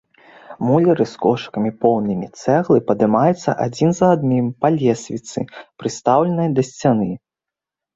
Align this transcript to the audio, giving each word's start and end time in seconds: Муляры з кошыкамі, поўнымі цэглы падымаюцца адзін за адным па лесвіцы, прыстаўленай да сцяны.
Муляры 0.69 1.05
з 1.11 1.19
кошыкамі, 1.25 1.71
поўнымі 1.85 2.31
цэглы 2.41 2.79
падымаюцца 2.89 3.57
адзін 3.69 3.89
за 4.01 4.13
адным 4.17 4.45
па 4.65 4.75
лесвіцы, 4.81 5.39
прыстаўленай 5.83 6.47
да 6.59 6.71
сцяны. 6.75 7.13